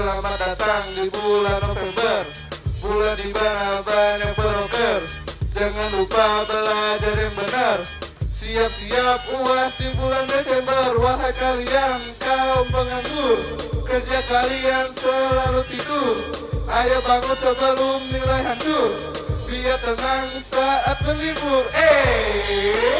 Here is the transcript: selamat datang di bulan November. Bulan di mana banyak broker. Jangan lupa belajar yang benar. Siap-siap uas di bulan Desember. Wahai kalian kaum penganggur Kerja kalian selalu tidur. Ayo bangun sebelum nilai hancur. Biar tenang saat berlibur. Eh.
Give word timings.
selamat 0.00 0.36
datang 0.40 0.84
di 0.96 1.12
bulan 1.12 1.60
November. 1.60 2.24
Bulan 2.80 3.16
di 3.20 3.28
mana 3.36 3.84
banyak 3.84 4.32
broker. 4.32 5.00
Jangan 5.52 5.88
lupa 5.92 6.26
belajar 6.48 7.14
yang 7.20 7.34
benar. 7.36 7.78
Siap-siap 8.32 9.20
uas 9.44 9.72
di 9.76 9.88
bulan 10.00 10.24
Desember. 10.24 10.96
Wahai 11.04 11.36
kalian 11.36 12.00
kaum 12.16 12.64
penganggur 12.72 13.38
Kerja 13.84 14.20
kalian 14.24 14.88
selalu 14.96 15.60
tidur. 15.68 16.16
Ayo 16.64 16.98
bangun 17.04 17.36
sebelum 17.36 18.00
nilai 18.08 18.40
hancur. 18.40 18.96
Biar 19.44 19.76
tenang 19.84 20.24
saat 20.48 20.96
berlibur. 21.04 21.64
Eh. 21.76 22.99